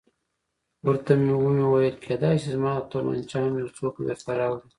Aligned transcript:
ورته 0.87 1.11
ومې 1.43 1.65
ویل 1.67 1.95
کېدای 2.05 2.35
شي 2.41 2.49
زما 2.55 2.71
تومانچه 2.91 3.37
هم 3.43 3.53
یو 3.61 3.69
څوک 3.77 3.93
درته 4.07 4.31
راوړي. 4.39 4.67